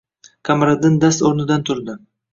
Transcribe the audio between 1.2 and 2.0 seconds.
o‘rnidan turdi